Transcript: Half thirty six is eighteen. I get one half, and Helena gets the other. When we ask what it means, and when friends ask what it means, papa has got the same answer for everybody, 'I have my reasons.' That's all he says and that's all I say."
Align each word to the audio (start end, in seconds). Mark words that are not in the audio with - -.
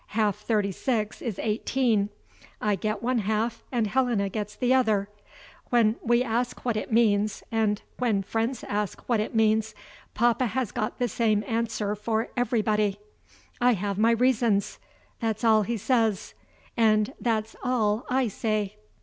Half 0.17 0.37
thirty 0.37 0.71
six 0.71 1.21
is 1.21 1.37
eighteen. 1.37 2.09
I 2.59 2.73
get 2.73 3.03
one 3.03 3.19
half, 3.19 3.63
and 3.71 3.85
Helena 3.85 4.29
gets 4.29 4.55
the 4.55 4.73
other. 4.73 5.09
When 5.69 5.95
we 6.01 6.23
ask 6.23 6.65
what 6.65 6.75
it 6.75 6.91
means, 6.91 7.43
and 7.51 7.83
when 7.99 8.23
friends 8.23 8.63
ask 8.63 9.07
what 9.07 9.19
it 9.19 9.35
means, 9.35 9.75
papa 10.15 10.47
has 10.47 10.71
got 10.71 10.97
the 10.97 11.07
same 11.07 11.43
answer 11.45 11.93
for 11.95 12.29
everybody, 12.35 12.99
'I 13.61 13.73
have 13.73 13.99
my 13.99 14.09
reasons.' 14.09 14.79
That's 15.19 15.43
all 15.43 15.61
he 15.61 15.77
says 15.77 16.33
and 16.75 17.13
that's 17.19 17.55
all 17.63 18.03
I 18.09 18.27
say." 18.27 18.77